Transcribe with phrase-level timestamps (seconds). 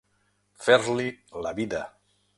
[0.67, 1.05] Fer-li
[1.47, 1.87] la vida.